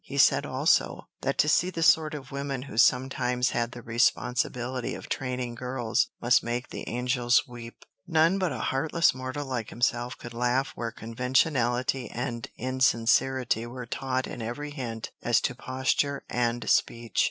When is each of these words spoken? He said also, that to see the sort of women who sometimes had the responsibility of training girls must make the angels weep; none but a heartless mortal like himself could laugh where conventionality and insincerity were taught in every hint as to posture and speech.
He 0.03 0.17
said 0.17 0.47
also, 0.47 1.09
that 1.21 1.37
to 1.37 1.47
see 1.47 1.69
the 1.69 1.83
sort 1.83 2.15
of 2.15 2.31
women 2.31 2.63
who 2.63 2.75
sometimes 2.75 3.51
had 3.51 3.71
the 3.71 3.83
responsibility 3.83 4.95
of 4.95 5.07
training 5.07 5.53
girls 5.53 6.07
must 6.19 6.41
make 6.43 6.69
the 6.69 6.89
angels 6.89 7.43
weep; 7.47 7.85
none 8.07 8.39
but 8.39 8.51
a 8.51 8.57
heartless 8.73 9.13
mortal 9.13 9.45
like 9.45 9.69
himself 9.69 10.17
could 10.17 10.33
laugh 10.33 10.71
where 10.73 10.91
conventionality 10.91 12.09
and 12.09 12.49
insincerity 12.57 13.67
were 13.67 13.85
taught 13.85 14.25
in 14.25 14.41
every 14.41 14.71
hint 14.71 15.11
as 15.21 15.39
to 15.41 15.53
posture 15.53 16.23
and 16.27 16.67
speech. 16.67 17.19